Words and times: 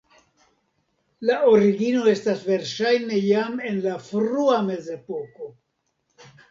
La 1.29 1.35
origino 1.49 2.09
estas 2.13 2.41
verŝajne 2.53 3.21
jam 3.29 3.63
en 3.73 3.81
la 3.87 3.97
frua 4.09 4.59
mezepoko. 4.73 5.57